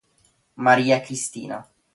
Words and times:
Maria 0.55 0.97
Cristina 0.99 1.61